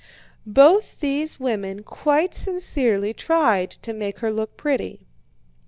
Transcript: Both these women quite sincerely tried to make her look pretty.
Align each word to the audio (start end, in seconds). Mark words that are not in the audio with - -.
Both 0.47 0.99
these 0.99 1.39
women 1.39 1.83
quite 1.83 2.33
sincerely 2.33 3.13
tried 3.13 3.69
to 3.83 3.93
make 3.93 4.17
her 4.17 4.31
look 4.31 4.57
pretty. 4.57 5.05